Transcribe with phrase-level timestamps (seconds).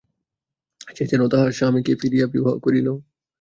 [0.95, 2.87] সে যেন তাহার স্বামীকে ফিরিয়া বিবাহ করিল।